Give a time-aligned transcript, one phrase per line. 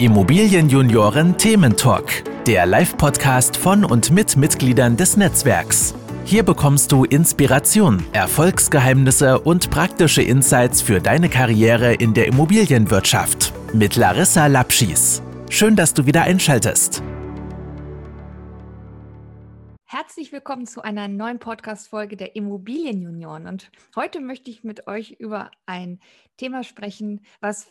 [0.00, 5.94] Immobilienjunioren Thementalk, der Live-Podcast von und mit Mitgliedern des Netzwerks.
[6.24, 13.96] Hier bekommst du Inspiration, Erfolgsgeheimnisse und praktische Insights für deine Karriere in der Immobilienwirtschaft mit
[13.96, 15.22] Larissa Lapschis.
[15.50, 17.02] Schön, dass du wieder einschaltest.
[19.84, 23.46] Herzlich willkommen zu einer neuen Podcast-Folge der Immobilienjunioren.
[23.46, 26.00] Und heute möchte ich mit euch über ein
[26.38, 27.66] Thema sprechen, was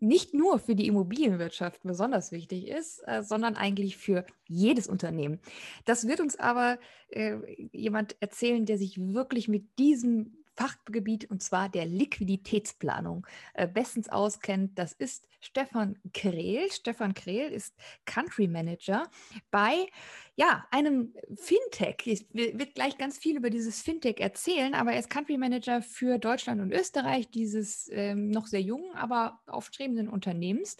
[0.00, 5.38] nicht nur für die Immobilienwirtschaft besonders wichtig ist, äh, sondern eigentlich für jedes Unternehmen.
[5.84, 7.36] Das wird uns aber äh,
[7.72, 14.78] jemand erzählen, der sich wirklich mit diesem Fachgebiet und zwar der Liquiditätsplanung äh, bestens auskennt.
[14.78, 16.70] Das ist Stefan Krehl.
[16.70, 19.08] Stefan Krehl ist Country Manager
[19.50, 19.88] bei
[20.36, 22.06] ja, einem Fintech.
[22.06, 26.18] Ich wird gleich ganz viel über dieses Fintech erzählen, aber er ist Country Manager für
[26.18, 30.76] Deutschland und Österreich, dieses ähm, noch sehr jungen, aber aufstrebenden Unternehmens.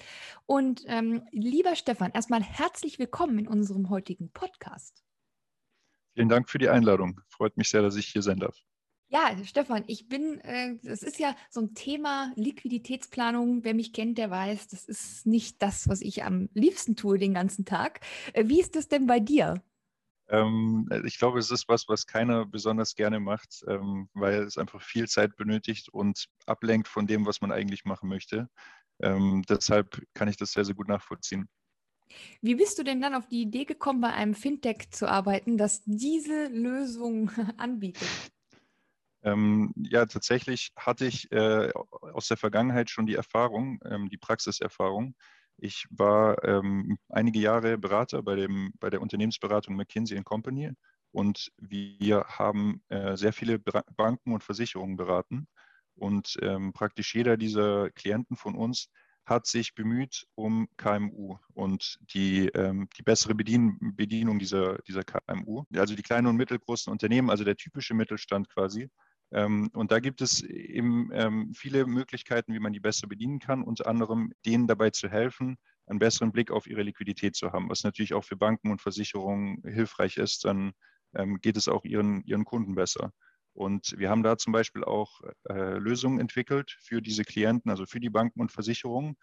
[0.47, 5.03] Und ähm, lieber Stefan, erstmal herzlich willkommen in unserem heutigen Podcast.
[6.15, 7.21] Vielen Dank für die Einladung.
[7.29, 8.63] Freut mich sehr, dass ich hier sein darf.
[9.13, 13.63] Ja, Stefan, ich bin, äh, das ist ja so ein Thema Liquiditätsplanung.
[13.63, 17.35] Wer mich kennt, der weiß, das ist nicht das, was ich am liebsten tue den
[17.35, 18.01] ganzen Tag.
[18.33, 19.63] Äh, wie ist das denn bei dir?
[20.31, 24.81] Ähm, ich glaube, es ist was, was keiner besonders gerne macht, ähm, weil es einfach
[24.81, 28.49] viel Zeit benötigt und ablenkt von dem, was man eigentlich machen möchte.
[29.03, 31.51] Ähm, deshalb kann ich das sehr, sehr gut nachvollziehen.
[32.41, 35.83] Wie bist du denn dann auf die Idee gekommen, bei einem Fintech zu arbeiten, das
[35.85, 38.09] diese Lösung anbietet?
[39.23, 41.71] Ähm, ja, tatsächlich hatte ich äh,
[42.01, 45.15] aus der Vergangenheit schon die Erfahrung, ähm, die Praxiserfahrung.
[45.59, 50.73] Ich war ähm, einige Jahre Berater bei, dem, bei der Unternehmensberatung McKinsey Company
[51.13, 55.47] und wir haben äh, sehr viele Banken und Versicherungen beraten.
[55.95, 58.89] Und ähm, praktisch jeder dieser Klienten von uns
[59.27, 65.65] hat sich bemüht um KMU und die, ähm, die bessere Bedien Bedienung dieser, dieser KMU.
[65.77, 68.91] Also die kleinen und mittelgroßen Unternehmen, also der typische Mittelstand quasi,
[69.35, 73.87] und da gibt es eben ähm, viele Möglichkeiten, wie man die besser bedienen kann, unter
[73.87, 75.57] anderem denen dabei zu helfen,
[75.87, 79.63] einen besseren Blick auf ihre Liquidität zu haben, was natürlich auch für Banken und Versicherungen
[79.65, 80.45] hilfreich ist.
[80.45, 80.73] Dann
[81.15, 83.13] ähm, geht es auch ihren, ihren Kunden besser.
[83.55, 88.01] Und wir haben da zum Beispiel auch äh, Lösungen entwickelt für diese Klienten, also für
[88.01, 89.17] die Banken und Versicherungen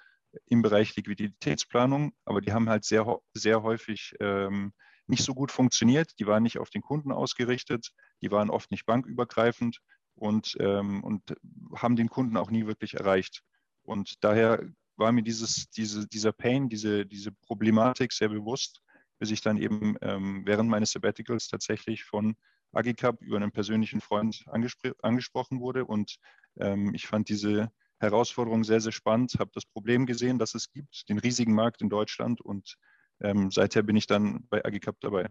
[0.45, 2.13] im Bereich Liquiditätsplanung.
[2.25, 4.73] Aber die haben halt sehr, sehr häufig ähm,
[5.07, 6.19] nicht so gut funktioniert.
[6.19, 7.91] Die waren nicht auf den Kunden ausgerichtet.
[8.21, 9.79] Die waren oft nicht bankübergreifend
[10.19, 11.35] und, ähm, und
[11.75, 13.43] haben den Kunden auch nie wirklich erreicht.
[13.83, 14.63] Und daher
[14.97, 18.81] war mir dieses, diese, dieser Pain, diese, diese Problematik sehr bewusst,
[19.17, 22.35] bis ich dann eben ähm, während meines Sabbaticals tatsächlich von
[22.71, 25.85] Agicap über einen persönlichen Freund angespr angesprochen wurde.
[25.85, 26.17] Und
[26.57, 31.09] ähm, ich fand diese Herausforderung sehr, sehr spannend, habe das Problem gesehen, das es gibt,
[31.09, 32.41] den riesigen Markt in Deutschland.
[32.41, 32.75] Und
[33.21, 35.29] ähm, seither bin ich dann bei Agicap dabei.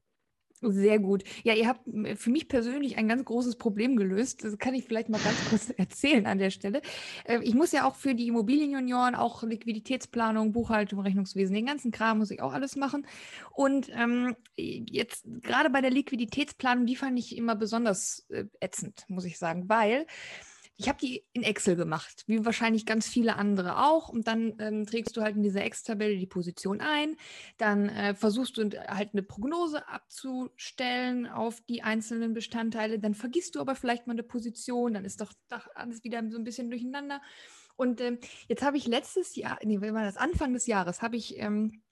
[0.61, 1.23] Sehr gut.
[1.45, 1.83] Ja, ihr habt
[2.17, 4.43] für mich persönlich ein ganz großes Problem gelöst.
[4.43, 6.83] Das kann ich vielleicht mal ganz kurz erzählen an der Stelle.
[7.25, 12.19] Äh, ich muss ja auch für die Immobilienjunioren auch Liquiditätsplanung, Buchhaltung, Rechnungswesen, den ganzen Kram
[12.19, 13.07] muss ich auch alles machen.
[13.53, 19.25] Und ähm, jetzt gerade bei der Liquiditätsplanung, die fand ich immer besonders äh, ätzend, muss
[19.25, 20.07] ich sagen, weil
[20.81, 24.09] ich habe die in Excel gemacht, wie wahrscheinlich ganz viele andere auch.
[24.09, 27.17] Und dann ähm, trägst du halt in dieser Excel-Tabelle die Position ein.
[27.57, 33.01] Dann äh, versuchst du halt eine Prognose abzustellen auf die einzelnen Bestandteile.
[33.01, 34.95] Dann vergisst du aber vielleicht mal eine Position.
[34.95, 35.33] Dann ist doch,
[35.75, 37.21] alles wieder so ein bisschen durcheinander.
[37.75, 41.17] Und ähm, jetzt habe ich letztes Jahr, nee, wenn man das Anfang des Jahres, habe
[41.17, 41.83] ich ähm,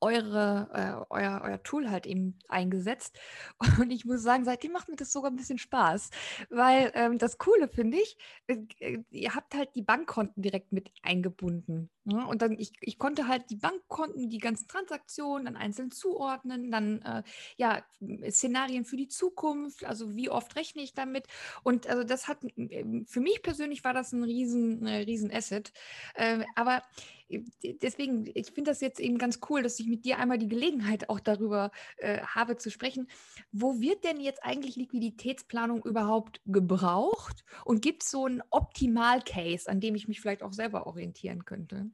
[0.00, 3.18] eure, äh, euer, euer Tool halt eben eingesetzt.
[3.80, 6.10] Und ich muss sagen, seitdem macht mir das sogar ein bisschen Spaß,
[6.48, 10.90] weil ähm, das Coole finde ich, äh, äh ihr habt halt die Bankkonten direkt mit
[11.02, 11.90] eingebunden.
[12.04, 12.26] Ne?
[12.26, 17.02] Und dann, ich, ich konnte halt die Bankkonten, die ganzen Transaktionen dann einzeln zuordnen, dann
[17.02, 17.22] äh,
[17.56, 17.82] ja,
[18.30, 21.26] Szenarien für die Zukunft, also wie oft rechne ich damit.
[21.62, 25.72] Und also das hat, für mich persönlich war das ein riesen, äh, riesen Asset.
[26.14, 26.82] Äh, aber
[27.28, 27.42] äh,
[27.82, 31.08] deswegen, ich finde das jetzt eben ganz cool, dass ich mit dir einmal die Gelegenheit
[31.08, 33.08] auch darüber äh, habe zu sprechen.
[33.52, 37.44] Wo wird denn jetzt eigentlich Liquiditätsplanung überhaupt gebraucht?
[37.64, 41.89] Und gibt es so einen Optimal-Case, an dem ich mich vielleicht auch selber orientieren könnte?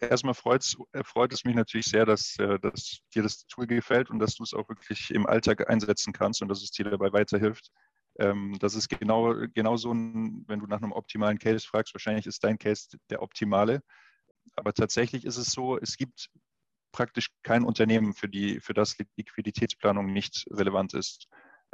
[0.00, 4.18] Erstmal äh, freut es mich natürlich sehr, dass, äh, dass dir das Tool gefällt und
[4.18, 7.70] dass du es auch wirklich im Alltag einsetzen kannst und dass es dir dabei weiterhilft.
[8.18, 12.42] Ähm, das ist genau, genau so wenn du nach einem optimalen Case fragst, wahrscheinlich ist
[12.44, 13.82] dein Case der optimale.
[14.56, 16.30] Aber tatsächlich ist es so, es gibt
[16.92, 21.26] praktisch kein Unternehmen, für, die, für das Liquiditätsplanung nicht relevant ist.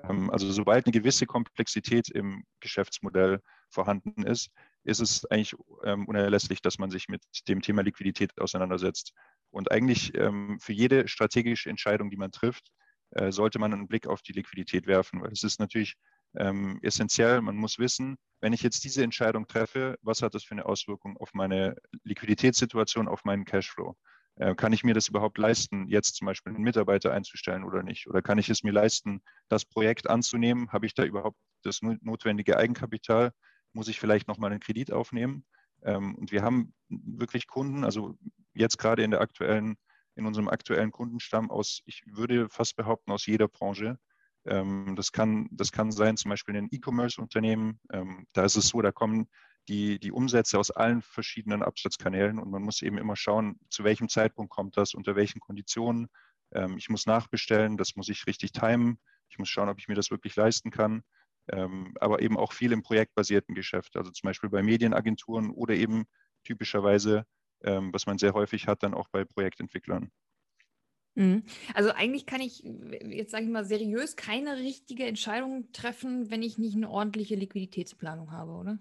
[0.03, 3.41] Ähm, also sobald eine gewisse Komplexität im Geschäftsmodell
[3.71, 4.51] vorhanden ist,
[4.85, 5.55] ist es eigentlich
[5.85, 9.13] ähm, unerlässlich, dass man sich mit dem Thema Liquidität auseinandersetzt.
[9.51, 12.71] Und eigentlich ähm, für jede strategische Entscheidung, die man trifft,
[13.11, 15.97] äh, sollte man einen Blick auf die Liquidität werfen, weil es ist natürlich
[16.37, 17.41] ähm, essentiell.
[17.41, 21.17] Man muss wissen, wenn ich jetzt diese Entscheidung treffe, was hat das für eine Auswirkung
[21.17, 23.97] auf meine Liquiditätssituation, auf meinen Cashflow?
[24.37, 28.07] Äh, kann ich mir das überhaupt leisten, jetzt zum Beispiel einen Mitarbeiter einzustellen oder nicht?
[28.07, 30.71] Oder kann ich es mir leisten, das Projekt anzunehmen?
[30.73, 33.33] Habe ich da überhaupt das notwendige Eigenkapital?
[33.73, 35.45] Muss ich vielleicht nochmal einen Kredit aufnehmen?
[35.83, 38.17] Ähm, und wir haben wirklich Kunden, also
[38.55, 39.77] jetzt gerade in der aktuellen,
[40.17, 43.99] in unserem aktuellen Kundenstamm aus, ich würde fast behaupten, aus jeder Branche.
[44.45, 47.81] Ähm, das kann, das kann sein, zum Beispiel ein E-Commerce-Unternehmen.
[47.93, 49.29] Ähm, da ist es so, da kommen
[49.69, 54.09] die, die Umsätze aus allen verschiedenen Absatzkanälen und man muss eben immer schauen, zu welchem
[54.09, 56.09] Zeitpunkt kommt das, unter welchen Konditionen.
[56.77, 58.99] Ich muss nachbestellen, das muss ich richtig timen.
[59.29, 61.05] Ich muss schauen, ob ich mir das wirklich leisten kann.
[61.53, 66.05] Ähm, aber eben auch viel im projektbasierten Geschäft, also zum Beispiel bei Medienagenturen oder eben
[66.45, 67.25] typischerweise,
[67.63, 70.11] ähm, was man sehr häufig hat, dann auch bei Projektentwicklern.
[71.15, 71.43] Mhm.
[71.75, 76.57] Also eigentlich kann ich jetzt sage ich mal seriös keine richtige Entscheidung treffen, wenn ich
[76.57, 78.79] nicht eine ordentliche Liquiditätsplanung habe, oder?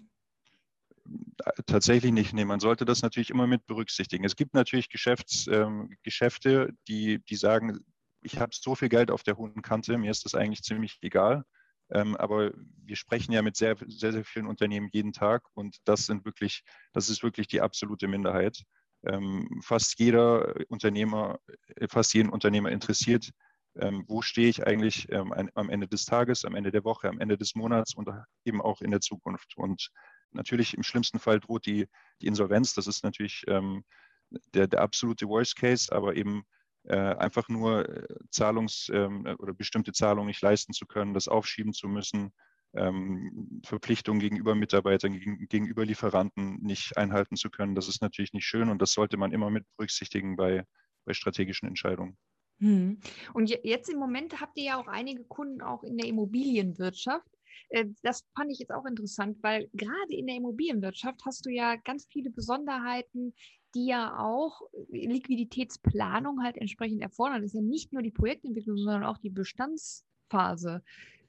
[1.66, 2.32] Tatsächlich nicht.
[2.34, 4.24] Nee, man sollte das natürlich immer mit berücksichtigen.
[4.24, 7.80] Es gibt natürlich Geschäfts, ähm, Geschäfte, die, die sagen,
[8.22, 11.44] ich habe so viel Geld auf der hohen Kante, mir ist das eigentlich ziemlich egal.
[11.92, 12.52] Ähm, aber
[12.84, 16.62] wir sprechen ja mit sehr, sehr, sehr vielen Unternehmen jeden Tag und das sind wirklich,
[16.92, 18.62] das ist wirklich die absolute Minderheit.
[19.04, 21.38] Ähm, fast jeder Unternehmer,
[21.76, 23.30] äh, fast jeden Unternehmer interessiert,
[23.76, 27.38] ähm, wo stehe ich eigentlich am Ende des Tages, am Ende der Woche, am Ende
[27.38, 28.08] des Monats und
[28.44, 29.56] eben auch in der Zukunft.
[29.56, 29.90] Und
[30.32, 31.86] natürlich im schlimmsten Fall droht die,
[32.20, 32.74] die Insolvenz.
[32.74, 36.42] Das ist natürlich der, der absolute Worst Case, aber eben
[36.84, 41.72] äh, einfach nur äh, Zahlungs- ähm, oder bestimmte Zahlungen nicht leisten zu können, das aufschieben
[41.72, 42.32] zu müssen,
[42.74, 47.74] ähm, Verpflichtungen gegenüber Mitarbeitern, gegen, gegenüber Lieferanten nicht einhalten zu können.
[47.74, 50.64] Das ist natürlich nicht schön und das sollte man immer mit berücksichtigen bei,
[51.04, 52.16] bei strategischen Entscheidungen.
[52.60, 53.00] Hm.
[53.32, 57.26] Und jetzt im Moment habt ihr ja auch einige Kunden auch in der Immobilienwirtschaft.
[57.70, 61.76] Äh, das fand ich jetzt auch interessant, weil gerade in der Immobilienwirtschaft hast du ja
[61.76, 63.34] ganz viele Besonderheiten,
[63.74, 67.42] die ja auch Liquiditätsplanung halt entsprechend erfordern.
[67.42, 70.82] Das ist ja nicht nur die Projektentwicklung, sondern auch die Bestandsphase.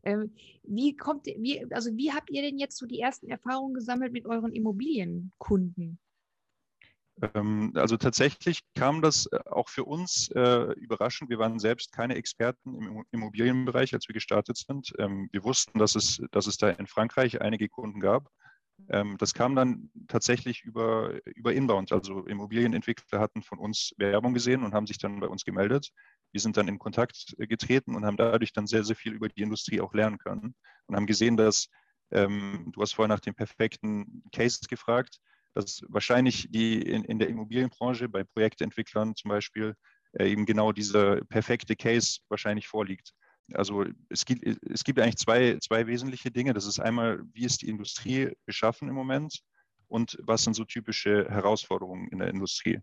[0.04, 0.34] Ähm,
[0.64, 4.26] wie kommt, wie, also wie habt ihr denn jetzt so die ersten Erfahrungen gesammelt mit
[4.26, 6.00] euren Immobilienkunden?
[7.36, 11.30] Ähm, also tatsächlich kam das äh, auch für uns äh, überraschend.
[11.30, 14.94] Wir waren selbst keine Experten im Immobilienbereich, als wir gestartet sind.
[14.98, 18.32] Ähm, wir wussten, dass es, dass es da in Frankreich einige Kunden gab.
[18.92, 21.92] Ähm, das kam dann tatsächlich über, über Inbound.
[21.92, 25.90] Also Immobilienentwickler hatten von uns Werbung gesehen und haben sich dann bei uns gemeldet.
[26.32, 29.30] Wir sind dann in Kontakt äh, getreten und haben dadurch dann sehr, sehr viel über
[29.30, 30.56] die Industrie auch lernen können
[30.88, 31.68] und haben gesehen, dass
[32.12, 35.20] ähm, du hast vorher nach dem perfekten Case gefragt
[35.54, 39.76] dass wahrscheinlich die in, in der Immobilienbranche bei Projektentwicklern zum Beispiel
[40.14, 43.14] äh, eben genau dieser perfekte Case wahrscheinlich vorliegt.
[43.56, 46.54] Also es gibt, es gibt eigentlich zwei, zwei wesentliche Dinge.
[46.54, 49.42] Das ist einmal, wie ist die Industrie beschaffen im Moment
[49.88, 52.80] und was sind so typische Herausforderungen in der Industrie.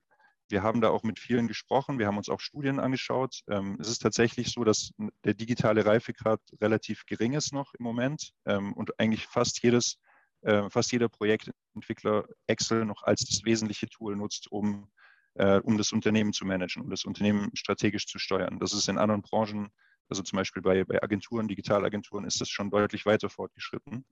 [0.51, 3.43] Wir haben da auch mit vielen gesprochen, wir haben uns auch Studien angeschaut.
[3.49, 4.93] Ähm, es ist tatsächlich so, dass
[5.25, 9.99] der digitale Reifegrad relativ gering ist noch im Moment ähm, und eigentlich fast jedes
[10.43, 14.89] äh, fast jeder Projektentwickler Excel noch als das wesentliche Tool nutzt, um,
[15.35, 18.59] äh, um das Unternehmen zu managen, um das Unternehmen strategisch zu steuern.
[18.61, 19.69] Das ist in anderen Branchen,
[20.09, 24.05] also zum Beispiel bei, bei Agenturen, Digitalagenturen, ist das schon deutlich weiter fortgeschritten.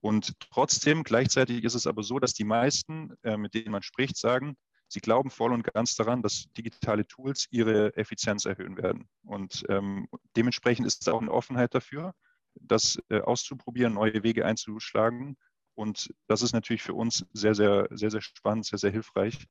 [0.00, 4.16] Und trotzdem, gleichzeitig ist es aber so, dass die meisten, äh, mit denen man spricht,
[4.16, 4.56] sagen,
[4.88, 9.08] sie glauben voll und ganz daran, dass digitale Tools ihre Effizienz erhöhen werden.
[9.24, 12.14] Und ähm, dementsprechend ist es auch eine Offenheit dafür,
[12.54, 15.36] das äh, auszuprobieren, neue Wege einzuschlagen
[15.74, 19.46] und das ist natürlich für uns sehr, sehr, sehr, sehr spannend, sehr, sehr hilfreich.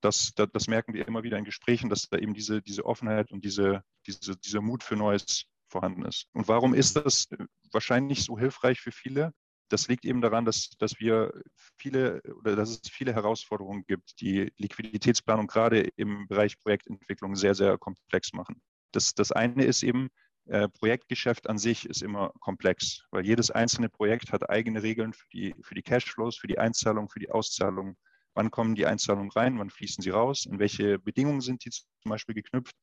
[0.00, 3.32] Das, das, das merken wir immer wieder in Gesprächen, dass da eben diese, diese Offenheit
[3.32, 6.28] und diese, diese, dieser Mut für Neues vorhanden ist.
[6.32, 7.28] Und warum ist das
[7.72, 9.32] wahrscheinlich so hilfreich für viele?
[9.70, 11.32] Das liegt eben daran, dass, dass wir
[11.76, 17.76] viele oder dass es viele Herausforderungen gibt, die Liquiditätsplanung gerade im Bereich Projektentwicklung sehr, sehr
[17.76, 18.62] komplex machen.
[18.92, 20.08] Das, das eine ist eben,
[20.48, 25.28] äh, Projektgeschäft an sich ist immer komplex, weil jedes einzelne Projekt hat eigene Regeln für
[25.30, 27.96] die, für die Cashflows, für die Einzahlung, für die Auszahlung.
[28.38, 31.82] Wann kommen die Einzahlungen rein, wann fließen sie raus, in welche Bedingungen sind die zum
[32.04, 32.76] Beispiel geknüpft.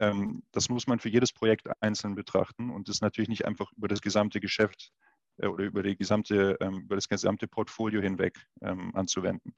[0.00, 3.88] Ähm, das muss man für jedes Projekt einzeln betrachten und ist natürlich nicht einfach über
[3.88, 4.92] das gesamte Geschäft
[5.38, 9.54] äh, oder über, die gesamte, ähm, über das gesamte Portfolio hinweg ähm, anzuwenden.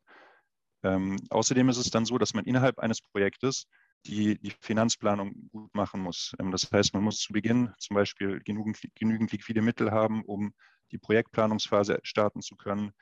[0.83, 3.67] Außerdem ist es dann so, dass man innerhalb eines Projektes
[4.07, 6.35] die die Finanzplanung gut machen muss.
[6.39, 10.55] Das heißt, man muss zu Beginn zum Beispiel genügend, genügend liquide Mittel haben, um
[10.91, 12.93] die Projektplanungsphase starten zu können.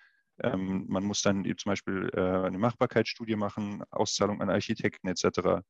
[0.43, 5.63] Ähm, man muss dann zum Beispiel äh, eine Machbarkeitsstudie machen, Auszahlung an Architekten etc.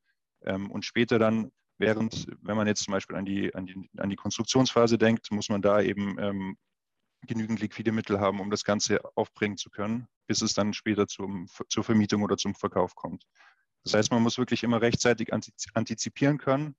[0.43, 4.11] Ähm, und später dann, während, wenn man jetzt zum Beispiel an die, an die, an
[4.11, 6.57] die Konstruktionsphase denkt, muss man da eben ähm,
[7.27, 11.49] genügend liquide Mittel haben, um das Ganze aufbringen zu können, bis es dann später zum,
[11.69, 13.25] zur Vermietung oder zum Verkauf kommt.
[13.85, 16.77] Das heißt, man muss wirklich immer rechtzeitig antizipieren können,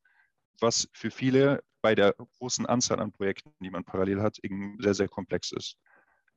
[0.60, 4.94] was für viele bei der großen Anzahl an Projekten, die man parallel hat, eben sehr,
[4.94, 5.78] sehr komplex ist.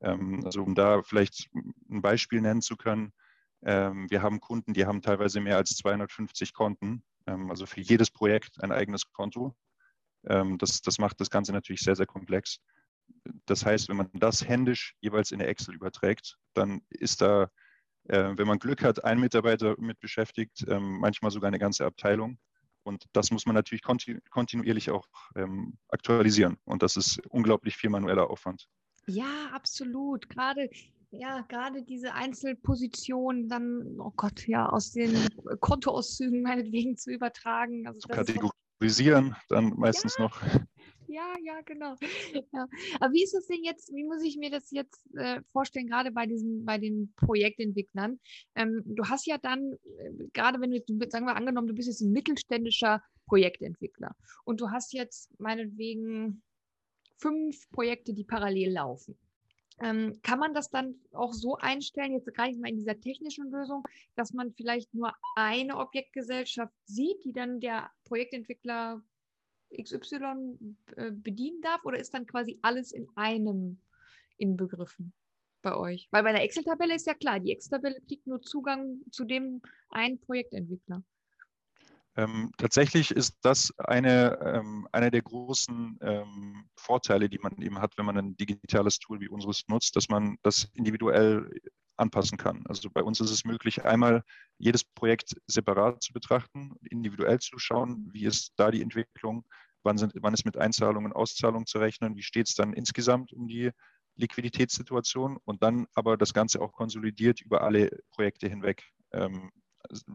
[0.02, 1.48] Ähm, also um da vielleicht
[1.90, 3.12] ein Beispiel nennen zu können,
[3.64, 8.10] ähm, wir haben Kunden, die haben teilweise mehr als 250 Konten, ähm, also für jedes
[8.10, 9.54] Projekt ein eigenes Konto.
[10.24, 12.60] Das, das macht das Ganze natürlich sehr, sehr komplex.
[13.44, 17.50] Das heißt, wenn man das händisch jeweils in der Excel überträgt, dann ist da,
[18.04, 22.38] äh, wenn man Glück hat, ein Mitarbeiter mit beschäftigt, manchmal sogar eine ganze Abteilung.
[22.84, 25.08] Und das muss man natürlich kontinuierlich auch
[25.88, 26.56] aktualisieren.
[26.66, 28.68] Und das ist unglaublich viel manueller Aufwand.
[29.06, 30.28] Ja, absolut.
[30.28, 30.68] Gerade
[31.12, 35.14] ja, gerade diese Einzelpositionen dann, oh Gott, ja, aus den
[35.60, 37.86] Kontoauszügen meinetwegen zu übertragen.
[37.86, 40.24] Also zu kategorisieren, dann meistens ja.
[40.24, 40.40] noch.
[41.08, 41.94] Ja, ja, genau.
[42.52, 42.66] Ja.
[42.98, 46.10] Aber wie ist das denn jetzt, wie muss ich mir das jetzt äh, vorstellen, gerade
[46.10, 48.18] bei diesen, bei den Projektentwicklern?
[48.54, 50.80] Ähm, du hast ja dann, äh, gerade wenn du,
[51.10, 56.42] sagen wir angenommen, du bist jetzt ein mittelständischer Projektentwickler und du hast jetzt meinetwegen
[57.22, 59.16] fünf Projekte, die parallel laufen.
[59.80, 63.82] Ähm, kann man das dann auch so einstellen, jetzt nicht mal in dieser technischen Lösung,
[64.16, 69.02] dass man vielleicht nur eine Objektgesellschaft sieht, die dann der Projektentwickler
[69.80, 70.58] XY
[70.96, 73.78] äh, bedienen darf oder ist dann quasi alles in einem
[74.36, 75.12] inbegriffen
[75.62, 76.08] bei euch?
[76.10, 80.20] Weil bei einer Excel-Tabelle ist ja klar, die Excel-Tabelle kriegt nur Zugang zu dem einen
[80.20, 81.02] Projektentwickler.
[82.16, 87.96] Ähm, tatsächlich ist das eine, ähm, einer der großen ähm, Vorteile, die man eben hat,
[87.96, 91.50] wenn man ein digitales Tool wie unseres nutzt, dass man das individuell
[91.96, 92.64] anpassen kann.
[92.66, 94.24] Also bei uns ist es möglich, einmal
[94.58, 99.44] jedes Projekt separat zu betrachten, individuell zu schauen, wie ist da die Entwicklung,
[99.82, 103.32] wann, sind, wann ist mit Einzahlungen und Auszahlungen zu rechnen, wie steht es dann insgesamt
[103.32, 103.70] um die
[104.16, 109.50] Liquiditätssituation und dann aber das Ganze auch konsolidiert über alle Projekte hinweg ähm,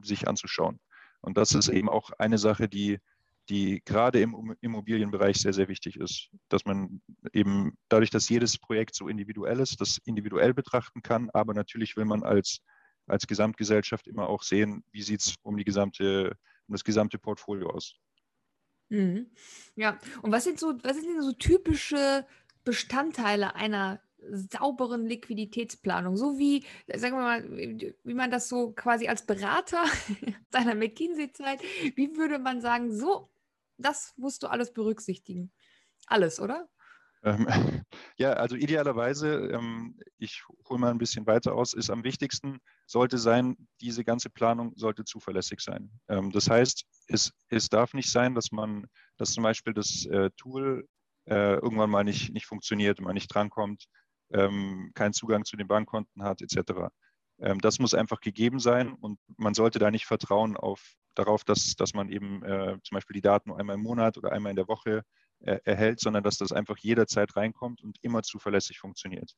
[0.01, 0.79] sich anzuschauen.
[1.21, 2.99] Und das ist eben auch eine Sache, die,
[3.49, 7.01] die gerade im Immobilienbereich sehr, sehr wichtig ist, dass man
[7.33, 12.05] eben dadurch, dass jedes Projekt so individuell ist, das individuell betrachten kann, aber natürlich will
[12.05, 12.59] man als,
[13.07, 17.95] als Gesamtgesellschaft immer auch sehen, wie sieht es um, um das gesamte Portfolio aus.
[18.89, 19.31] Mhm.
[19.75, 22.25] Ja, und was sind so, was sind denn so typische
[22.63, 27.49] Bestandteile einer sauberen Liquiditätsplanung, so wie, sagen wir mal,
[28.03, 29.83] wie man das so quasi als Berater
[30.51, 31.61] seiner McKinsey-Zeit,
[31.95, 33.29] wie würde man sagen, so,
[33.77, 35.51] das musst du alles berücksichtigen.
[36.07, 36.67] Alles, oder?
[37.23, 37.47] Ähm,
[38.17, 43.17] ja, also idealerweise, ähm, ich hole mal ein bisschen weiter aus, ist am wichtigsten, sollte
[43.17, 45.91] sein, diese ganze Planung sollte zuverlässig sein.
[46.07, 50.29] Ähm, das heißt, es, es darf nicht sein, dass man, dass zum Beispiel das äh,
[50.37, 50.87] Tool
[51.25, 53.85] äh, irgendwann mal nicht, nicht funktioniert, man nicht drankommt,
[54.31, 56.89] ähm, keinen Zugang zu den Bankkonten hat, etc.
[57.39, 61.75] Ähm, das muss einfach gegeben sein und man sollte da nicht vertrauen auf, darauf, dass,
[61.75, 64.55] dass man eben äh, zum Beispiel die Daten nur einmal im Monat oder einmal in
[64.55, 65.03] der Woche
[65.39, 69.33] äh, erhält, sondern dass das einfach jederzeit reinkommt und immer zuverlässig funktioniert.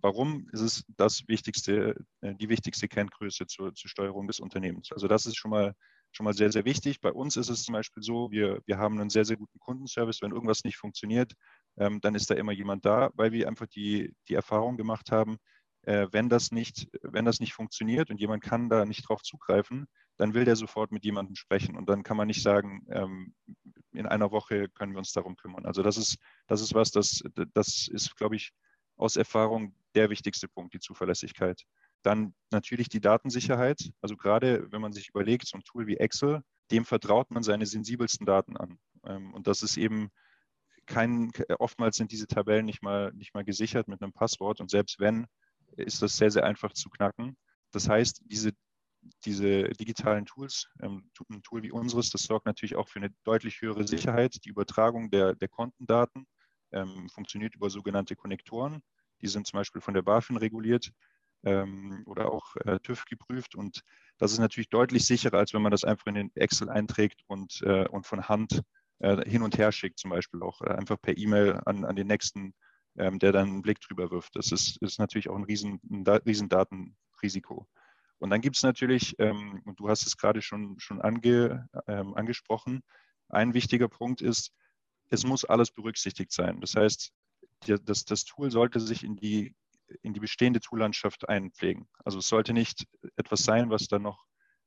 [0.00, 4.92] Warum ist es das wichtigste, äh, die wichtigste Kenngröße zur, zur Steuerung des Unternehmens?
[4.92, 5.74] Also das ist schon mal
[6.12, 7.00] schon mal sehr, sehr wichtig.
[7.00, 10.22] Bei uns ist es zum Beispiel so, wir, wir haben einen sehr, sehr guten Kundenservice.
[10.22, 11.34] Wenn irgendwas nicht funktioniert,
[11.78, 15.38] ähm, dann ist da immer jemand da, weil wir einfach die, die Erfahrung gemacht haben,
[15.82, 19.86] äh, wenn, das nicht, wenn das nicht funktioniert und jemand kann da nicht drauf zugreifen,
[20.16, 21.76] dann will der sofort mit jemandem sprechen.
[21.76, 23.34] Und dann kann man nicht sagen, ähm,
[23.92, 25.64] in einer Woche können wir uns darum kümmern.
[25.64, 26.18] Also das ist,
[26.48, 27.22] das ist was, das,
[27.54, 28.52] das ist, glaube ich,
[28.96, 31.62] aus Erfahrung der wichtigste Punkt, die Zuverlässigkeit.
[32.02, 33.90] Dann natürlich die Datensicherheit.
[34.00, 37.66] Also gerade wenn man sich überlegt, so ein Tool wie Excel, dem vertraut man seine
[37.66, 38.78] sensibelsten Daten an.
[39.04, 40.10] Ähm, und das ist eben
[40.86, 44.60] kein, oftmals sind diese Tabellen nicht mal, nicht mal gesichert mit einem Passwort.
[44.60, 45.26] Und selbst wenn,
[45.76, 47.36] ist das sehr, sehr einfach zu knacken.
[47.72, 48.52] Das heißt, diese,
[49.24, 53.60] diese digitalen Tools, ähm, ein Tool wie unseres, das sorgt natürlich auch für eine deutlich
[53.60, 54.44] höhere Sicherheit.
[54.44, 56.26] Die Übertragung der, der Kontendaten
[56.72, 58.82] ähm, funktioniert über sogenannte Konnektoren.
[59.20, 60.92] Die sind zum Beispiel von der BaFin reguliert
[61.44, 63.54] ähm, oder auch äh, TÜV geprüft.
[63.54, 63.82] Und
[64.18, 67.62] das ist natürlich deutlich sicherer, als wenn man das einfach in den Excel einträgt und,
[67.62, 68.62] äh, und von Hand
[68.98, 72.54] hin und her schickt, zum Beispiel auch äh, einfach per E-Mail an, an den nächsten,
[72.96, 74.36] ähm, der dann einen Blick drüber wirft.
[74.36, 77.66] Das ist, ist natürlich auch ein riesen, ein riesen Datenrisiko.
[78.18, 82.14] Und dann gibt es natürlich, ähm, und du hast es gerade schon, schon ange, ähm,
[82.14, 82.82] angesprochen,
[83.28, 84.52] ein wichtiger Punkt ist,
[85.10, 86.60] es muss alles berücksichtigt sein.
[86.60, 87.12] Das heißt,
[87.66, 89.54] das, das Tool sollte sich in die
[90.02, 91.88] in die bestehende Toollandschaft einpflegen.
[92.04, 92.86] Also es sollte nicht
[93.16, 94.24] etwas sein, was dann noch,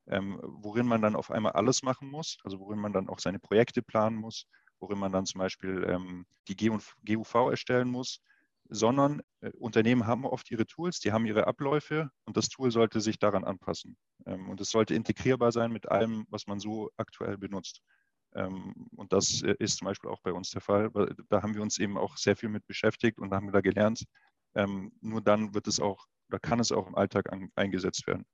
[0.10, 3.40] ähm, worin man dann auf einmal alles machen muss, also worin man dann auch seine
[3.40, 4.46] Projekte planen muss,
[4.80, 8.22] worin man dann zum Beispiel ähm, die GUV erstellen muss,
[8.70, 13.02] sondern äh, Unternehmen haben oft ihre Tools, die haben ihre Abläufe und das Tool sollte
[13.02, 13.98] sich daran anpassen.
[14.26, 17.82] Ähm, und es sollte integrierbar sein mit allem, was man so aktuell benutzt.
[18.36, 20.92] Ähm, und das äh, ist zum Beispiel auch bei uns der Fall.
[21.30, 24.04] Da haben wir uns eben auch sehr viel mit beschäftigt und haben da gelernt,
[24.56, 28.26] ähm, nur dann wird es auch oder kann es auch im Alltag an, eingesetzt werden.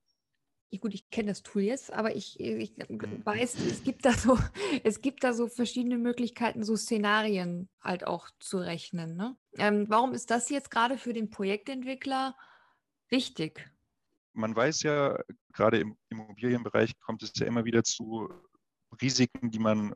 [0.80, 4.38] Gut, ich kenne das Tool jetzt, aber ich, ich weiß, es gibt da so,
[4.84, 9.16] es gibt da so verschiedene Möglichkeiten, so Szenarien halt auch zu rechnen.
[9.16, 9.38] Ne?
[9.58, 12.36] Ähm, warum ist das jetzt gerade für den Projektentwickler
[13.10, 13.70] wichtig?
[14.34, 15.18] Man weiß ja,
[15.54, 18.30] gerade im Immobilienbereich kommt es ja immer wieder zu
[19.02, 19.94] Risiken, die man,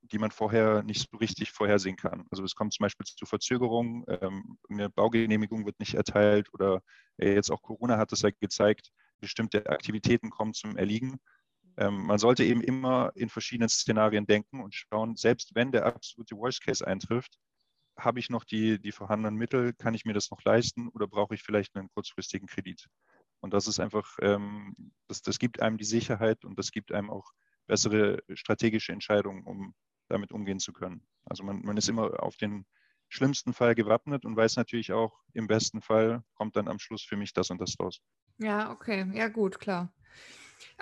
[0.00, 2.26] die man vorher nicht so richtig vorhersehen kann.
[2.30, 6.82] Also es kommt zum Beispiel zu Verzögerungen, ähm, eine Baugenehmigung wird nicht erteilt oder
[7.18, 11.18] äh, jetzt auch Corona hat es ja gezeigt, bestimmte Aktivitäten kommen zum Erliegen.
[11.76, 16.36] Ähm, man sollte eben immer in verschiedenen Szenarien denken und schauen, selbst wenn der absolute
[16.36, 17.38] Worst Case eintrifft,
[17.98, 21.34] habe ich noch die, die vorhandenen Mittel, kann ich mir das noch leisten oder brauche
[21.34, 22.86] ich vielleicht einen kurzfristigen Kredit?
[23.40, 24.74] Und das ist einfach, ähm,
[25.08, 27.30] das, das gibt einem die Sicherheit und das gibt einem auch
[27.66, 29.74] bessere strategische Entscheidungen, um
[30.08, 31.02] damit umgehen zu können.
[31.24, 32.64] Also man, man ist immer auf den
[33.08, 37.16] schlimmsten Fall gewappnet und weiß natürlich auch, im besten Fall kommt dann am Schluss für
[37.16, 38.00] mich das und das raus.
[38.38, 39.92] Ja, okay, ja gut, klar.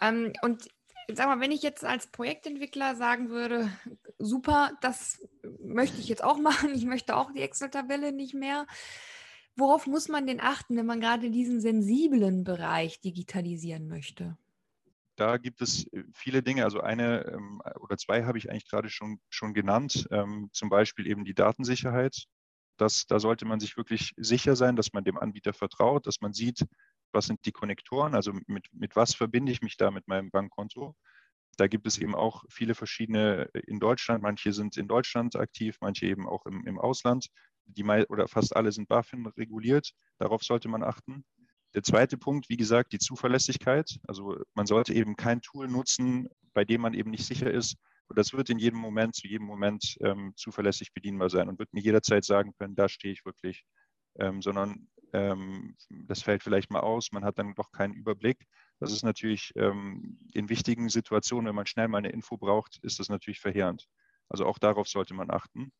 [0.00, 0.68] Ähm, und
[1.12, 3.70] sag mal, wenn ich jetzt als Projektentwickler sagen würde,
[4.18, 5.20] super, das
[5.60, 8.66] möchte ich jetzt auch machen, ich möchte auch die Excel-Tabelle nicht mehr.
[9.56, 14.36] Worauf muss man denn achten, wenn man gerade diesen sensiblen Bereich digitalisieren möchte?
[15.16, 16.64] Da gibt es äh, viele Dinge.
[16.64, 20.06] Also eine ähm, oder zwei habe ich eigentlich gerade schon, schon genannt.
[20.10, 22.24] Ähm, zum Beispiel eben die Datensicherheit.
[22.76, 26.32] Das, da sollte man sich wirklich sicher sein, dass man dem Anbieter vertraut, dass man
[26.32, 26.64] sieht,
[27.12, 30.96] was sind die Konnektoren, also mit, mit was verbinde ich mich da mit meinem Bankkonto.
[31.56, 34.22] Da gibt es eben auch viele verschiedene äh, in Deutschland.
[34.22, 37.28] Manche sind in Deutschland aktiv, manche eben auch im, im Ausland.
[37.66, 39.92] Die oder fast alle sind BaFin reguliert.
[40.18, 41.24] Darauf sollte man achten.
[41.74, 43.98] Der zweite Punkt, wie gesagt, die Zuverlässigkeit.
[44.06, 47.76] Also man sollte eben kein Tool nutzen, bei dem man eben nicht sicher ist.
[48.06, 51.72] Und das wird in jedem Moment, zu jedem Moment ähm, zuverlässig bedienbar sein und wird
[51.72, 53.64] mir jederzeit sagen können, da stehe ich wirklich.
[54.20, 58.46] Ähm, sondern ähm, das fällt vielleicht mal aus, man hat dann doch keinen Überblick.
[58.78, 63.00] Das ist natürlich ähm, in wichtigen Situationen, wenn man schnell mal eine Info braucht, ist
[63.00, 63.88] das natürlich verheerend.
[64.28, 65.72] Also auch darauf sollte man achten.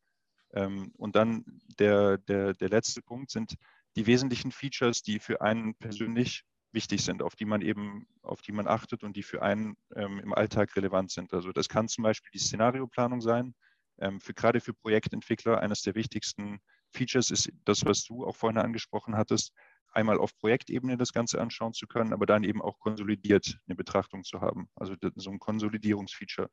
[0.53, 1.45] Ähm, und dann
[1.79, 3.55] der, der, der letzte Punkt sind
[3.95, 8.51] die wesentlichen Features, die für einen persönlich wichtig sind, auf die man eben, auf die
[8.51, 11.33] man achtet und die für einen ähm, im Alltag relevant sind.
[11.33, 13.55] Also das kann zum Beispiel die Szenarioplanung sein.
[13.99, 16.59] Ähm, für, gerade für Projektentwickler eines der wichtigsten
[16.93, 19.53] Features ist das, was du auch vorhin angesprochen hattest,
[19.93, 24.25] einmal auf Projektebene das Ganze anschauen zu können, aber dann eben auch konsolidiert eine Betrachtung
[24.25, 24.67] zu haben.
[24.75, 26.49] Also so ein Konsolidierungsfeature,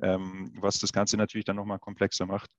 [0.00, 2.50] ähm, was das Ganze natürlich dann nochmal komplexer macht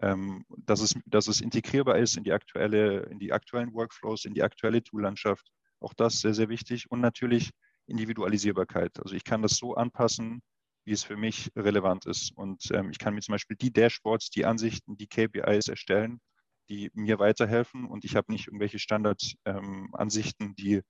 [0.00, 4.42] dass, es, dass es integrierbar ist in die, aktuelle, in die aktuellen Workflows, in die
[4.42, 5.50] aktuelle Toollandschaft.
[5.80, 6.90] Auch das sehr, sehr wichtig.
[6.90, 7.50] Und natürlich
[7.86, 9.00] Individualisierbarkeit.
[9.02, 10.42] Also ich kann das so anpassen,
[10.84, 12.32] wie es für mich relevant ist.
[12.36, 16.20] Und ähm, ich kann mir zum Beispiel die Dashboards, die Ansichten, die KPIs erstellen,
[16.68, 17.86] die mir weiterhelfen.
[17.86, 20.82] Und ich habe nicht irgendwelche Standardansichten, ähm, die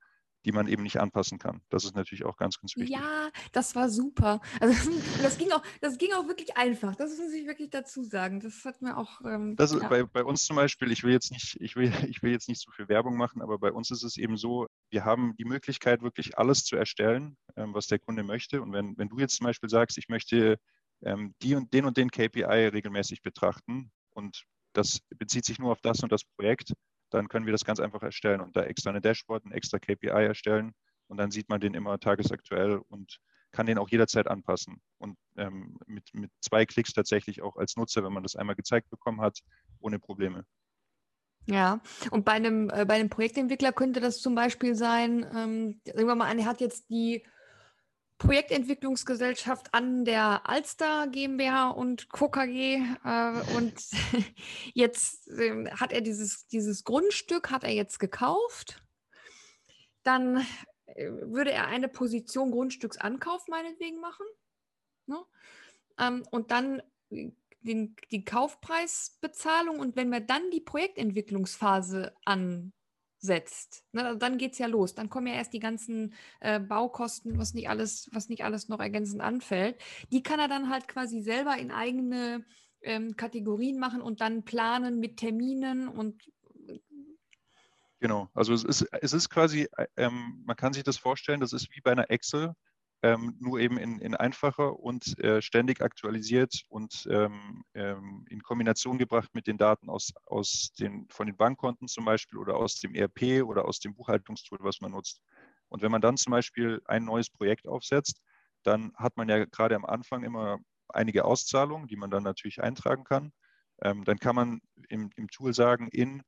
[0.44, 1.60] die man eben nicht anpassen kann.
[1.68, 2.96] Das ist natürlich auch ganz, ganz wichtig.
[2.96, 4.40] Ja, das war super.
[4.60, 4.90] Also
[5.22, 6.94] das ging auch, das ging auch wirklich einfach.
[6.96, 8.40] Das muss ich wirklich dazu sagen.
[8.40, 9.20] Das hat mir auch.
[9.24, 9.88] Ähm, das ist ja.
[9.88, 12.60] bei, bei uns zum Beispiel, ich will jetzt nicht, ich will, ich will jetzt nicht
[12.60, 16.02] zu viel Werbung machen, aber bei uns ist es eben so, wir haben die Möglichkeit,
[16.02, 18.62] wirklich alles zu erstellen, ähm, was der Kunde möchte.
[18.62, 20.58] Und wenn, wenn du jetzt zum Beispiel sagst, ich möchte
[21.02, 25.80] ähm, die und den und den KPI regelmäßig betrachten und das bezieht sich nur auf
[25.80, 26.72] das und das Projekt,
[27.10, 30.08] dann können wir das ganz einfach erstellen und da extra eine Dashboard, ein extra KPI
[30.08, 30.72] erstellen
[31.08, 33.18] und dann sieht man den immer tagesaktuell und
[33.52, 34.80] kann den auch jederzeit anpassen.
[34.98, 38.90] Und ähm, mit, mit zwei Klicks tatsächlich auch als Nutzer, wenn man das einmal gezeigt
[38.90, 39.40] bekommen hat,
[39.80, 40.44] ohne Probleme.
[41.46, 46.06] Ja, und bei einem, äh, bei einem Projektentwickler könnte das zum Beispiel sein, ähm, sagen
[46.06, 47.24] wir mal er hat jetzt die
[48.18, 52.28] Projektentwicklungsgesellschaft an der Alster GmbH und Co.
[52.28, 52.82] KG.
[53.04, 53.74] Äh, und
[54.74, 58.82] jetzt äh, hat er dieses, dieses Grundstück, hat er jetzt gekauft.
[60.02, 60.44] Dann
[60.86, 64.26] äh, würde er eine Position Grundstücksankauf meinetwegen machen.
[65.06, 65.24] Ne?
[65.98, 72.72] Ähm, und dann äh, den, die Kaufpreisbezahlung und wenn wir dann die Projektentwicklungsphase an
[73.18, 73.84] setzt.
[73.92, 74.94] Ne, dann geht es ja los.
[74.94, 78.80] Dann kommen ja erst die ganzen äh, Baukosten, was nicht alles, was nicht alles noch
[78.80, 79.76] ergänzend anfällt.
[80.12, 82.44] Die kann er dann halt quasi selber in eigene
[82.82, 86.22] ähm, Kategorien machen und dann planen mit Terminen und
[88.00, 91.74] Genau, also es ist, es ist quasi, ähm, man kann sich das vorstellen, das ist
[91.74, 92.54] wie bei einer Excel,
[93.02, 98.98] ähm, nur eben in, in einfacher und äh, ständig aktualisiert und ähm, ähm in Kombination
[98.98, 102.94] gebracht mit den Daten aus, aus den, von den Bankkonten zum Beispiel oder aus dem
[102.94, 105.22] ERP oder aus dem Buchhaltungstool, was man nutzt.
[105.68, 108.20] Und wenn man dann zum Beispiel ein neues Projekt aufsetzt,
[108.64, 110.58] dann hat man ja gerade am Anfang immer
[110.88, 113.32] einige Auszahlungen, die man dann natürlich eintragen kann.
[113.82, 116.22] Ähm, dann kann man im, im Tool sagen, in,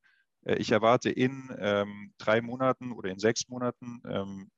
[0.45, 4.51] äh, ich erwarte in ähm, drei Monaten oder in sechs Monaten ähm,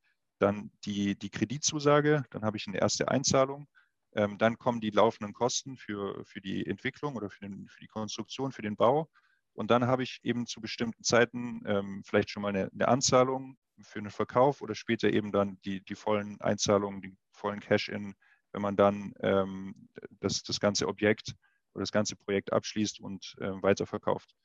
[0.44, 3.68] dann die, die Kreditzusage, dann habe ich eine erste Einzahlung.
[4.16, 7.88] Ähm, dann kommen die laufenden Kosten für, für die Entwicklung oder für, den, für die
[7.88, 9.10] Konstruktion, für den Bau.
[9.54, 13.58] Und dann habe ich eben zu bestimmten Zeiten ähm, vielleicht schon mal eine, eine, Anzahlung
[13.82, 18.14] für einen Verkauf oder später eben dann die, die vollen Einzahlungen, die vollen Cash-In,
[18.52, 21.34] wenn man dann ähm, das, das ganze Objekt
[21.74, 24.36] oder das ganze Projekt abschließt und äh, weiterverkauft.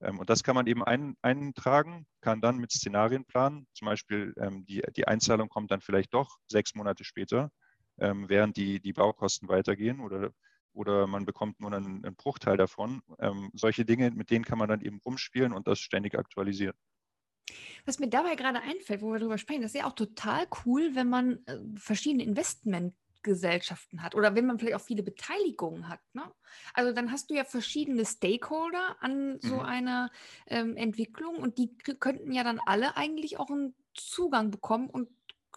[0.00, 3.66] Ähm, und das kann man eben ein, eintragen, kann dann mit Szenarien planen.
[3.74, 7.50] Zum Beispiel ähm, die, die Einzahlung kommt dann vielleicht doch sechs Monate später,
[7.98, 10.30] ähm, während die, die Baukosten weitergehen oder,
[10.72, 13.00] oder man bekommt nur einen, einen Bruchteil davon.
[13.54, 16.76] Solche Dinge, mit denen kann man dann eben rumspielen und das ständig aktualisieren.
[17.84, 20.90] Was mir dabei gerade einfällt, wo wir darüber sprechen, das ist ja auch total cool,
[20.94, 22.94] wenn man äh, verschiedene Investment
[23.28, 26.00] Gesellschaften hat oder wenn man vielleicht auch viele Beteiligungen hat.
[26.12, 26.22] Ne?
[26.74, 29.60] Also dann hast du ja verschiedene Stakeholder an so mhm.
[29.60, 30.10] einer
[30.46, 35.08] ähm, Entwicklung und die könnten ja dann alle eigentlich auch einen Zugang bekommen und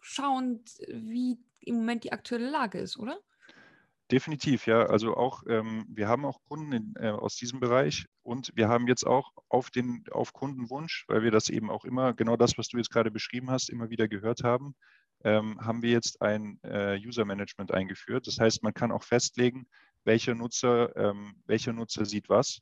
[0.01, 3.19] schauen, wie im Moment die aktuelle Lage ist, oder?
[4.11, 4.87] Definitiv, ja.
[4.87, 8.87] Also auch, ähm, wir haben auch Kunden in, äh, aus diesem Bereich und wir haben
[8.87, 12.67] jetzt auch auf den, auf Kundenwunsch, weil wir das eben auch immer, genau das, was
[12.67, 14.75] du jetzt gerade beschrieben hast, immer wieder gehört haben,
[15.23, 18.27] ähm, haben wir jetzt ein äh, User Management eingeführt.
[18.27, 19.67] Das heißt, man kann auch festlegen,
[20.03, 22.59] welcher Nutzer, ähm, welcher Nutzer sieht was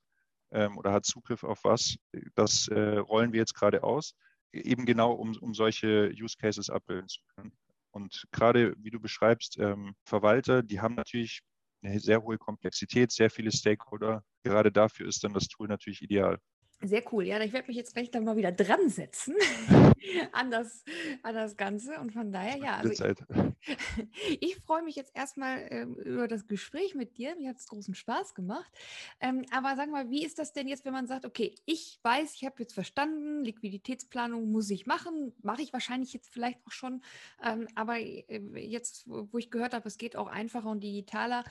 [0.51, 1.95] ähm, oder hat Zugriff auf was.
[2.35, 4.15] Das äh, rollen wir jetzt gerade aus,
[4.51, 7.51] eben genau um, um solche Use Cases abbilden zu können.
[7.91, 11.41] Und gerade wie du beschreibst, ähm, Verwalter, die haben natürlich
[11.81, 14.23] eine sehr hohe Komplexität, sehr viele Stakeholder.
[14.43, 16.39] Gerade dafür ist dann das Tool natürlich ideal.
[16.81, 17.25] Sehr cool.
[17.25, 19.35] Ja, ich werde mich jetzt gleich dann mal wieder dran setzen
[20.31, 20.85] an, das,
[21.23, 21.99] an das Ganze.
[21.99, 22.77] Und von daher, ja.
[22.77, 23.17] Also ich,
[24.39, 27.35] ich freue mich jetzt erstmal ähm, über das Gespräch mit dir.
[27.35, 28.71] Mir hat es großen Spaß gemacht.
[29.19, 32.35] Ähm, aber sag mal, wie ist das denn jetzt, wenn man sagt, okay, ich weiß,
[32.35, 37.01] ich habe jetzt verstanden, Liquiditätsplanung muss ich machen, mache ich wahrscheinlich jetzt vielleicht auch schon.
[37.43, 41.43] Ähm, aber äh, jetzt, wo ich gehört habe, es geht auch einfacher und digitaler.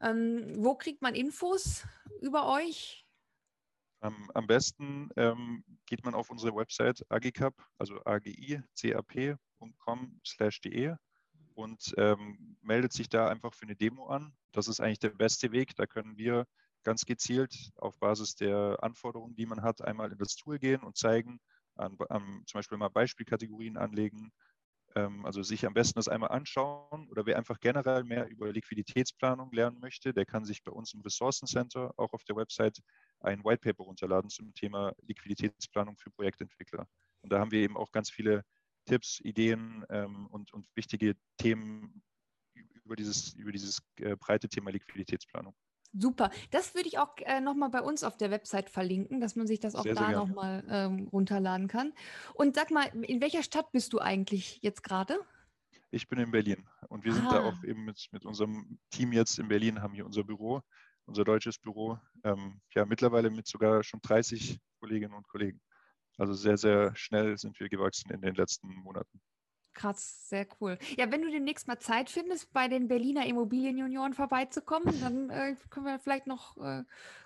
[0.00, 1.82] Ähm, wo kriegt man Infos
[2.20, 3.05] über euch?
[4.00, 9.30] Am besten ähm, geht man auf unsere Website agicap, also agicap.com
[10.64, 10.96] de
[11.54, 14.34] und ähm, meldet sich da einfach für eine Demo an.
[14.52, 15.74] Das ist eigentlich der beste Weg.
[15.74, 16.46] Da können wir
[16.84, 20.96] ganz gezielt auf Basis der Anforderungen, die man hat, einmal in das Tool gehen und
[20.96, 21.40] zeigen,
[21.74, 24.30] an, an, zum Beispiel mal Beispielkategorien anlegen,
[24.94, 29.50] ähm, also sich am besten das einmal anschauen oder wer einfach generell mehr über Liquiditätsplanung
[29.52, 32.80] lernen möchte, der kann sich bei uns im Ressourcencenter auch auf der Website
[33.20, 36.86] ein White Paper runterladen zum Thema Liquiditätsplanung für Projektentwickler.
[37.22, 38.44] Und da haben wir eben auch ganz viele
[38.84, 42.02] Tipps, Ideen ähm, und, und wichtige Themen
[42.84, 45.54] über dieses, über dieses äh, breite Thema Liquiditätsplanung.
[45.92, 46.30] Super.
[46.50, 49.60] Das würde ich auch äh, nochmal bei uns auf der Website verlinken, dass man sich
[49.60, 51.92] das auch sehr, da nochmal ähm, runterladen kann.
[52.34, 55.18] Und sag mal, in welcher Stadt bist du eigentlich jetzt gerade?
[55.90, 57.20] Ich bin in Berlin und wir Aha.
[57.20, 60.62] sind da auch eben mit, mit unserem Team jetzt in Berlin, haben hier unser Büro,
[61.06, 65.60] unser deutsches Büro, ähm, ja mittlerweile mit sogar schon 30 Kolleginnen und Kollegen.
[66.18, 69.20] Also sehr, sehr schnell sind wir gewachsen in den letzten Monaten.
[69.74, 70.78] Krass, sehr cool.
[70.96, 75.84] Ja, wenn du demnächst mal Zeit findest, bei den Berliner Immobilienjunioren vorbeizukommen, dann äh, können
[75.84, 76.82] wir vielleicht noch äh,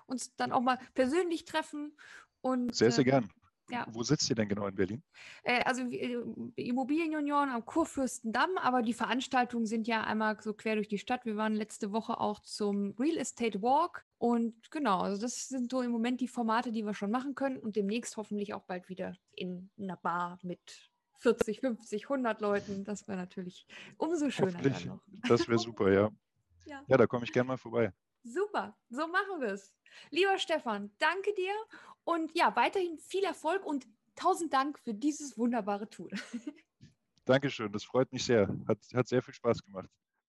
[0.07, 1.97] uns dann auch mal persönlich treffen.
[2.41, 3.31] Und, sehr, sehr äh, gern.
[3.71, 3.87] Ja.
[3.91, 5.03] Wo sitzt ihr denn genau in Berlin?
[5.43, 6.19] Äh, also äh,
[6.57, 11.25] Immobilienjunioren am Kurfürstendamm, aber die Veranstaltungen sind ja einmal so quer durch die Stadt.
[11.25, 15.83] Wir waren letzte Woche auch zum Real Estate Walk und genau, also das sind so
[15.83, 19.17] im Moment die Formate, die wir schon machen können und demnächst hoffentlich auch bald wieder
[19.33, 22.85] in einer Bar mit 40, 50, 100 Leuten.
[22.85, 23.67] Das wäre natürlich
[23.99, 24.61] umso schöner.
[25.29, 26.11] Das wäre super, ja.
[26.67, 26.83] ja.
[26.87, 27.93] Ja, da komme ich gerne mal vorbei.
[28.23, 29.75] Super, so machen wir es.
[30.11, 31.53] Lieber Stefan, danke dir
[32.05, 36.11] und ja, weiterhin viel Erfolg und tausend Dank für dieses wunderbare Tool.
[37.25, 38.49] Dankeschön, das freut mich sehr.
[38.67, 39.89] Hat, hat sehr viel Spaß gemacht.